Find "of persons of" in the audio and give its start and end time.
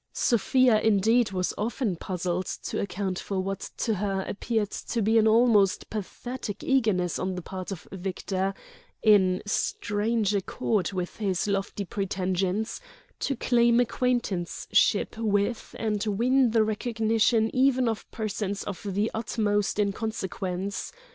17.87-18.81